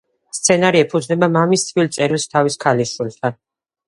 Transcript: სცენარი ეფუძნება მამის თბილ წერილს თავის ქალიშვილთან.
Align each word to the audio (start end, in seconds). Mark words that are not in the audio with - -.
სცენარი 0.35 0.79
ეფუძნება 0.85 1.29
მამის 1.35 1.65
თბილ 1.67 1.89
წერილს 1.97 2.25
თავის 2.31 2.57
ქალიშვილთან. 2.65 3.37